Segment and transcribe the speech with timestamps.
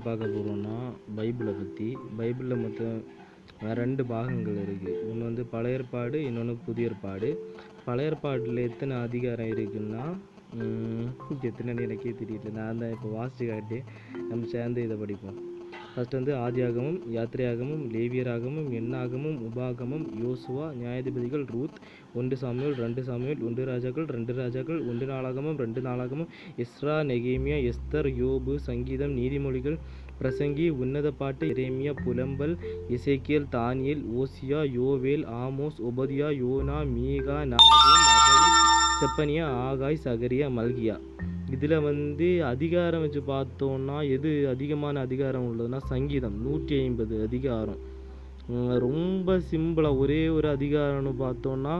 [0.00, 0.76] பற்றி பார்க்க போகிறோம்னா
[1.16, 2.98] பைபிளை பற்றி பைபிளில் மொத்தம்
[3.80, 7.28] ரெண்டு பாகங்கள் இருக்குது ஒன்று வந்து பழைய ஏற்பாடு இன்னொன்று புதிய ஏற்பாடு.
[7.86, 10.04] பழைய ஏற்பாட்டில் எத்தனை அதிகாரம் இருக்குன்னா
[10.58, 11.08] உம்,
[11.48, 12.52] எத்தனைன்னு எனக்கே தெரியல.
[12.58, 13.78] நான் தான் இப்போ வாசிச்சு காட்டி
[14.30, 15.38] நம்ம சேர்ந்து இதை படிப்போம்.
[15.92, 21.78] ஃபர்ஸ்ட் வந்து ஆதியாகமம் யாத்திரையாகமம் லேவியராகமம் எண்ணாகமம் உபாகமம் யோசுவா நியாயாதிபதிகள் ரூத்
[22.14, 26.30] ஒன்று சாமியல் ரெண்டு சாமியல் ஒன்று ராஜாக்கள் ரெண்டு ராஜாக்கள் ஒன்று நாளாகமம் ரெண்டு நாளாகமம்
[26.64, 29.78] இஸ்ரா நெகேமியா எஸ்தர் யோபு சங்கீதம் நீதிமொழிகள்
[30.20, 32.54] பிரசங்கி உன்னத பாட்டு இரேமியா புலம்பல்
[32.88, 37.78] இசைக்கியல் Daniel Hosea Joel Amos Obadiah Jonah Micah Nahum
[39.00, 40.96] Zephaniah Haggai Zechariah Malachi.
[41.54, 46.36] இதில் வந்து அதிகாரம் வச்சு பார்த்தோன்னா எது அதிகமான அதிகாரம் உள்ளதுன்னா சங்கீதம்.
[46.46, 47.80] நூற்றி ஐம்பது அதிகாரம்
[48.84, 51.74] ரொம்ப சிம்பிளாக ஒரே ஒரு அதிகாரம்னு பார்த்தோன்னா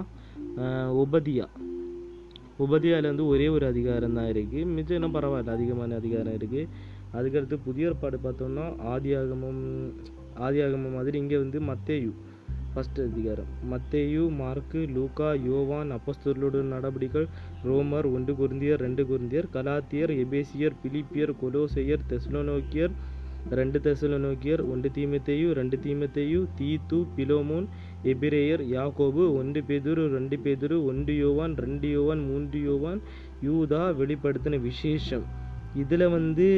[1.02, 1.46] உபதியா
[2.64, 6.66] உபதியாவில் வந்து ஒரே ஒரு அதிகாரம் தான் இருக்குது மிச்சம் என்ன பரவாயில்ல அதிகமான அதிகாரம் இருக்குது
[7.18, 9.62] அதுக்கடுத்து புதிய ஏற்பாடு பார்த்தோம்னா ஆதியாகமம்
[10.46, 12.10] ஆதியாகமம் மாதிரி இங்கே வந்து மத்தேயு.
[12.72, 13.48] ஃபர்ஸ்ட் அதிகாரம்.
[13.70, 17.26] மத்தேயு மார்க்கு லூக்கா யோவான் அப்போஸ்தலரோட நடபடிகள்
[17.68, 22.94] ரோமர் ஒன்று குருந்தியர் ரெண்டு குருந்தியர் கலாத்தியர் எபேசியர் பிலிப்பியர் கொலோசையர் தெஸ்லோனோக்கியர்
[23.58, 27.66] ரெண்டு தெசலோனோக்கியர் ஒன்று தீமத்தேயு ரெண்டு தீமத்தேயு தீத்து பிலோமோன்
[28.12, 33.00] எபிரேயர் யாக்கோபு ஒன்று பேதுரு ரெண்டு பேதுரு ஒன்று யோவான் ரெண்டு யோவான் மூன்று யோவான்
[33.46, 35.24] யூதா வெளிப்படுத்தின விசேஷம்.
[35.74, 36.48] இதில் வந்து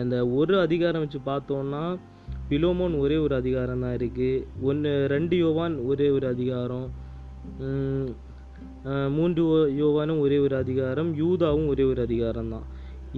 [0.00, 1.84] அந்த ஒரு அதிகாரம் வச்சு பார்த்தோன்னா
[2.50, 6.88] பிலோமோன் ஒரே ஒரு அதிகாரம் தான் இருக்குது ஒன்று ரெண்டு யோவான் ஒரே ஒரு அதிகாரம்.
[7.66, 8.10] உம்,
[9.16, 9.42] மூன்று
[9.82, 11.10] யோவானும் ஒரே ஒரு அதிகாரம்.
[11.22, 12.66] யூதாவும் ஒரே ஒரு அதிகாரம் தான்.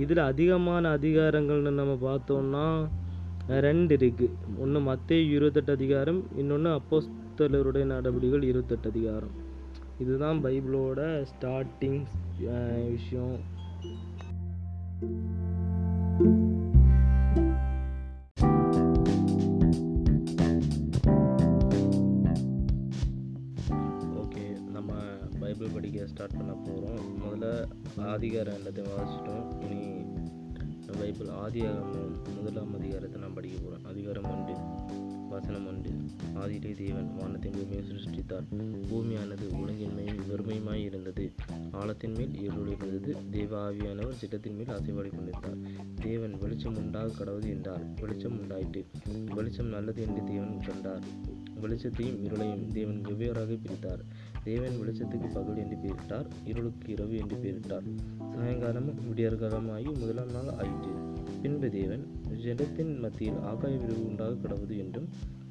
[0.02, 2.64] இதில் அதிகமான அதிகாரங்கள்னு நம்ம பார்த்தோம்னா
[3.66, 9.34] ரெண்டு இருக்குது ஒன்று மத்திய இருபத்தெட்டு அதிகாரம் இன்னொன்று அப்போஸ்தலருடைய நடவடிக்கைகள் இருபத்தெட்டு அதிகாரம்.
[10.02, 11.00] இதுதான் பைபிளோட
[11.32, 12.00] ஸ்டார்டிங்
[12.94, 13.36] விஷயம்.
[28.27, 29.64] அதிகாரம் எல்லாத்தையும் வாசிச்சிட்டோம்.
[29.64, 30.05] இனி
[30.98, 34.55] பைபிள் ஆதியாகமம் முதலாம் அதிகாரத்தை நான் படிக்க போகிறேன் அதிகாரம் ஒன்று
[35.29, 35.91] வசனம் ஒன்று.
[36.35, 38.47] ஆதியிலே தேவன் வானத்தின் பூமியை சிருஷ்டித்தார்.
[38.91, 41.33] பூமியானது ஒழுங்கின்மையும் வெறுமையுமாய் இருந்தது.
[41.73, 43.17] ஆழத்தின் மேல் இருள் இருந்தது.
[43.31, 45.58] தேவ ஆவியானவர் சிட்டத்தின் மேல் அசைவாடி கொண்டிருந்தார்.
[46.03, 47.85] தேவன் வெளிச்சம் உண்டாக கடவுது என்றார்.
[48.01, 48.87] வெளிச்சம் உண்டாயிற்று.
[49.35, 51.03] வெளிச்சம் நல்லது என்று தேவன் கண்டார்
[51.63, 54.05] வெளிச்சத்தையும் இருளையும் தேவன் வெவ்வேறாக பிரித்தார்.
[54.46, 57.86] தேவன் வெளிச்சத்துக்கு பகல் என்று பெயரிட்டார் இருளுக்கு இரவு என்று பெயரிட்டார்.
[58.34, 60.92] சாயங்காலமும் விடியற்காலமாகி முதலாம் நாள் ஆயிற்று.
[61.42, 62.05] பின்பு தேவன்
[62.45, 65.08] ஜலத்தின் மத்தியில் ஆகாய விரிவு உண்டாக கடவுது என்றும்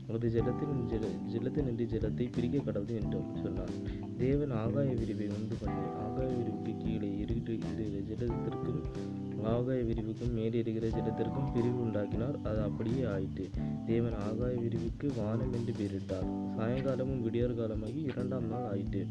[0.07, 3.73] ஒரு ஜலத்தின் ஜல ஜலத்தினின்று ஜலத்தை பிரிக்க கடவுது என்றும் சொன்னார்.
[4.17, 7.57] தேவன் ஆகாய விரிவை உண்டு பண்ணி ஆகாய விரிவுக்கு கீழே இருக்கிற
[8.09, 8.81] ஜலத்திற்கும்
[9.44, 12.41] ஆகாய விரிவுக்கும் மேலே இருக்கிற ஜலத்திற்கும் பிரிவு உண்டாக்கினார்.
[12.44, 13.49] அது அப்படியே ஆயிற்று.
[13.85, 16.27] தேவன் ஆகாய விரிவுக்கு வானம் என்று பெயரிட்டார்.
[16.57, 19.07] சாயங்காலமும் விடியற்காலமாகி இரண்டாம் நாள் ஆயிற்று.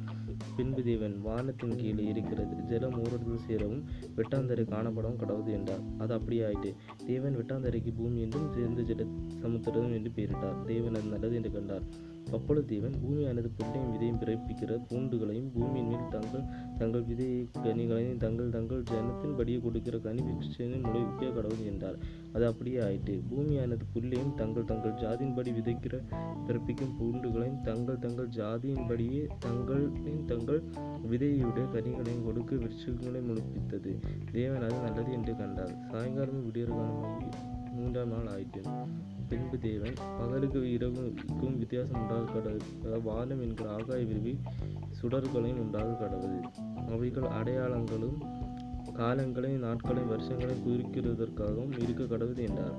[0.57, 3.85] பின்பு தேவன் வானத்தின் கீழே இருக்கிறது ஜலம் ஊரத்தில் சேரவும்
[4.17, 5.81] வெட்டாந்தரை காணப்படவும் கடவுது என்றார்.
[5.99, 6.75] அது அப்படியே ஆயிற்று.
[7.07, 9.07] தேவன் வெட்டாந்தரைக்கு பூமி என்றும் சேர்ந்த ஜல
[9.41, 10.65] சமுத்திரம் என்று பெயரிட்டார்.
[10.65, 11.87] தேவன் அது நல்லது என்று கண்டார்.
[12.33, 16.45] அப்பொழுது தேவன் பூமியானது புல்லையும் விதையும் பிறப்பிக்கிற பூண்டுகளையும் பூமியின் மேல் தங்கள்
[16.79, 21.99] தங்கள் விதை கனிகளையும் தங்கள் தங்கள் ஜனத்தின்படியே கொடுக்கிற கனி விருட்சத்தையும் முளைவிக்க கடவுள் என்றார்.
[22.33, 23.23] அது அப்படியே ஆயிற்று.
[23.31, 26.03] பூமியானது புல்லையும் தங்கள் தங்கள் ஜாதியின்படி விதைக்கிற
[26.47, 30.63] பிறப்பிக்கும் பூண்டுகளையும் தங்கள் தங்கள் ஜாதியின்படியே தங்களின் தங்கள்
[31.11, 33.95] விதையுடைய கனிகளையும் கொடுக்க விருட்சங்களை முளைப்பித்தது.
[34.33, 35.77] தேவன் அது நல்லது என்று கண்டார்.
[35.91, 37.29] சாயங்காலம் விடியற்காலமாகி
[37.75, 38.63] மூன்றாம் நாள் ஆயிற்று.
[39.29, 44.39] பின்பு தேவன் பகலுக்கு இரவுக்கும் வித்தியாசம் உண்டாக கடவுள் வானம் என்கிற ஆகாய விரும்பி
[45.03, 46.41] சுடர்களையும் உண்டாக கடவுள்.
[46.89, 48.19] அவைகள் அடையாளங்களும்
[48.95, 52.75] காலங்களையும் நாட்களையும் வருஷங்களையும் குறிக்கிறதற்காகவும் இருக்க கடவுது என்றார்.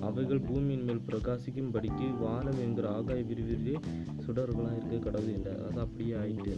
[0.00, 3.74] அவைகள் பூமியின் மேல் பிரகாசிக்கும்படிக்கு வானம் என்கிற ஆகாய விரிவிலே
[4.26, 5.70] சுடர்களாக இருக்க கடவுது என்றார்.
[5.70, 6.56] அது அப்படியே ஆயிற்று.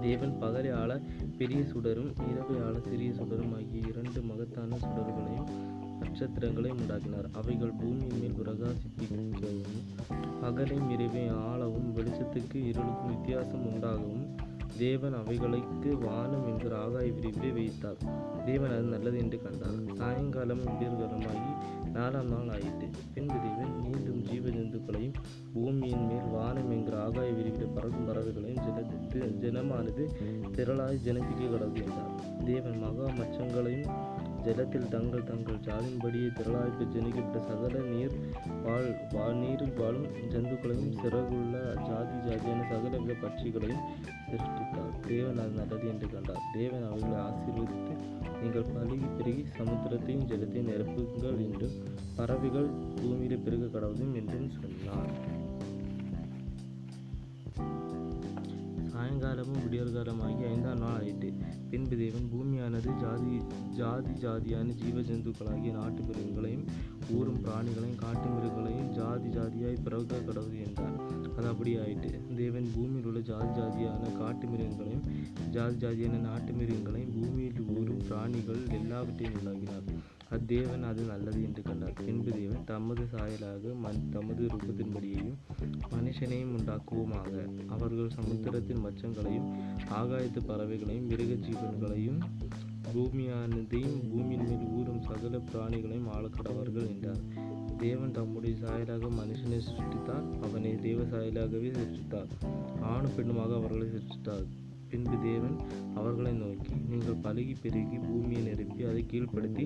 [0.00, 1.00] தேவன் பகலை ஆள
[1.38, 5.48] பெரிய சுடரும் இரவை ஆள சிறிய சுடரும் ஆகிய இரண்டு மகத்தான சுடர்களையும்
[6.02, 7.28] நட்சத்திரங்களையும் உண்டாக்கினார்.
[7.32, 9.82] அவைகள் பூமியின் மேல் பிரகாசிப்பிக்கவும்
[10.48, 14.24] அகலை இரவை ஆளவும் வெளிச்சத்துக்கு இருளுக்கும் வித்தியாசம் உண்டாகவும்
[14.78, 17.98] தேவன் அவைகளுக்கு வானம் என்கிற ஆகாய விரிவிலே வைத்தார்.
[18.46, 19.80] தேவன் அது நல்லது என்று கண்டார்.
[19.98, 21.50] சாயங்காலம் விடியற்காலமாகி
[21.96, 22.86] நாலாம் நாள் ஆயிற்று.
[23.14, 25.16] பின்பு தேவன் மீண்டும் ஜீவ ஜந்துக்களையும்
[25.54, 30.04] பூமியின் மேல் வானம் என்கிற ஆகாய விரிவில் பறக்கும் பறவைகளையும் ஜனத்து ஜனமானது
[30.56, 32.14] திரளாய் ஜனப்பிக்க கடவுள் என்றார்
[32.44, 33.92] தேவன் மகா மச்சங்களையும்
[34.44, 38.14] ஜலத்தில் தங்கள் தங்கள் ஜாதின்படியே திரளாய்க்கு ஜனிக்கப்பட்ட சகல நீர்
[38.64, 41.56] வாழ் வா நீரில் வாழும் ஜந்துக்களையும் சிறகுள்ள
[41.88, 43.84] ஜாதி ஜாதியான சகலவித பட்சிகளையும்
[44.30, 44.94] சிருஷ்டித்தார்.
[45.08, 46.44] தேவன் அது நல்லது என்று கண்டார்.
[46.52, 47.96] தேவன் அவர்களை ஆசீர்வதித்து
[48.42, 51.76] நீங்கள் பழுகி பெருகி சமுத்திரத்தையும் ஜலத்தையும் நிரப்புங்கள் என்றும்
[52.16, 52.70] பறவைகள்
[53.00, 55.29] பூமியில் பெருக கடவுளும் என்றும் சொன்னார்.
[59.10, 61.28] சாயங்காலமும் விடியற்காலமாகி ஐந்தாம் நாள் ஆயிற்று.
[61.70, 63.32] பின்பு தேவன் பூமியானது ஜாதி
[63.78, 66.62] ஜாதி ஜாதியான ஜீவ ஜந்துக்களாகிய நாட்டு மிருகங்களையும்
[67.16, 70.96] ஊறும் பிராணிகளையும் காட்டு மிருகங்களையும் ஜாதி ஜாதியாய் பிறக்க கடவுள் என்றார்.
[71.36, 75.04] அது அப்படி ஆயிட்டு தேவன் பூமியில் உள்ள ஜாதி ஜாதியான காட்டு மிருகங்களையும்
[75.50, 79.88] ஜாதி ஜாதியான நாட்டு மிருகங்களையும் பூமியில் ஊறும் பிராணிகள் எல்லாவற்றையும் உள்ளாகினார்
[80.30, 81.92] அத்தேவன் அது நல்லது என்று கண்டார்.
[81.92, 85.36] பின்பு தேவன் தமது சாயலாக மண் தமது ரூபத்தின்படியையும்
[85.90, 87.32] மனுஷனையும் உண்டாக்குவோமாக.
[87.66, 89.48] அவர்கள் சமுத்திரத்தின் மச்சங்களையும்
[89.90, 92.20] ஆகாயத்து பறவைகளையும் மிருக ஜீவன்களையும்
[92.94, 97.22] பூமியானதையும் பூமியின் மேல் ஊறும் சகல பிராணிகளையும் ஆளக்கடவர்கள் என்றார்.
[97.78, 100.40] தேவன் தம்முடைய சாயலாக மனுஷனை சிருஷ்டித்தார்.
[100.42, 102.30] அவனை தேவ சாயலாகவே சிருஷ்டித்தார்.
[102.80, 104.46] ஆணும் பெண்ணுமாக அவர்களை சிருஷ்டித்தார்.
[104.90, 105.56] பின்பு தேவன்
[105.94, 109.64] அவர்களை நோக்கி நீங்கள் பழுகி பெருகி பூமியை நிரப்பி அதை கீழ்ப்படுத்தி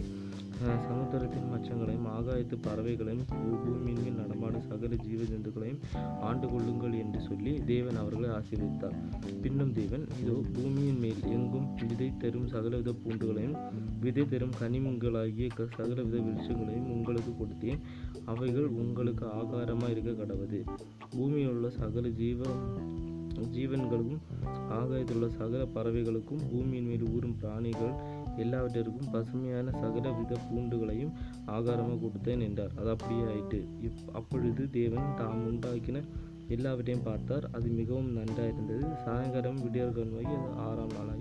[0.80, 3.26] சமுத்திரத்தின் மச்சங்களையும் ஆகாயத்து பறவைகளையும்
[3.62, 5.80] பூமியின் மேல் நடமாடும் சகல ஜீவ ஜந்துக்களையும்
[6.20, 8.96] ஆண்டு கொள்ளுங்கள் என்று சொல்லி தேவன் அவர்களை ஆசீர்வித்தார்
[9.42, 13.56] பின்னும் தேவன் இதோ பூமியின் மேல் எங்கும் விதை தரும் சகலவித பூண்டுகளையும்
[14.00, 17.80] விதை தரும் கனிமங்களாகிய க- சகலவித விருட்சங்களையும் உங்களுக்கு கொடுத்தேன்.
[18.24, 20.60] அவைகள் உங்களுக்கு ஆகாரமாக இருக்க கடவுது.
[21.10, 22.40] பூமியில் உள்ள சகல ஜீவ
[23.40, 24.20] ஜீவன்களுக்கும்
[24.68, 27.94] ஆகாயத்தில் உள்ள சகல பறவைகளுக்கும் பூமியின் மேல் ஊறும் பிராணிகள்
[28.36, 31.12] எல்லாவற்றிற்கும் பசுமையான சகல வித பூண்டுகளையும்
[31.46, 32.70] ஆகாரமாக கொடுத்தேன் என்றார்.
[32.76, 36.02] அது அப்படியே ஆயிற்று இப் அப்பொழுது தேவன் தாம் உண்டாக்கின
[36.48, 37.50] எல்லாவற்றையும் பார்த்தார்.
[37.50, 41.12] அது மிகவும் நன்றாக இருந்தது சாயங்காலம் விடியற்காலமாகி அது ஆறாம் நாள்